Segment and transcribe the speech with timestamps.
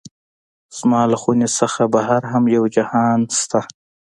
[0.77, 1.47] زما له خونې
[1.79, 3.73] نه بهر هم یو جهان شته دی.